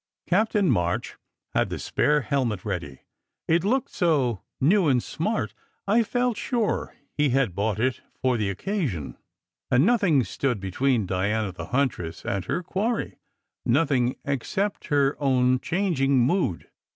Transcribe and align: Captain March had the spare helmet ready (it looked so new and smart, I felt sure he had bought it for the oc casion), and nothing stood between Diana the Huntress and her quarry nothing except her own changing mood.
Captain 0.25 0.67
March 0.67 1.15
had 1.53 1.69
the 1.69 1.77
spare 1.77 2.21
helmet 2.21 2.65
ready 2.65 3.01
(it 3.47 3.63
looked 3.63 3.91
so 3.93 4.41
new 4.59 4.87
and 4.87 5.03
smart, 5.03 5.53
I 5.87 6.01
felt 6.01 6.37
sure 6.37 6.95
he 7.13 7.29
had 7.29 7.53
bought 7.53 7.77
it 7.79 8.01
for 8.19 8.35
the 8.35 8.49
oc 8.49 8.57
casion), 8.57 9.15
and 9.69 9.85
nothing 9.85 10.23
stood 10.23 10.59
between 10.59 11.05
Diana 11.05 11.51
the 11.51 11.67
Huntress 11.67 12.25
and 12.25 12.45
her 12.45 12.63
quarry 12.63 13.19
nothing 13.63 14.15
except 14.25 14.87
her 14.87 15.15
own 15.19 15.59
changing 15.59 16.17
mood. 16.17 16.67